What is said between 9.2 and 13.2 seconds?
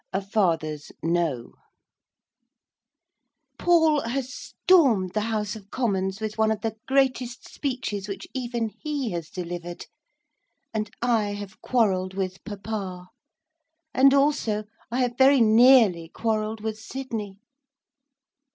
delivered, and I have quarrelled with papa.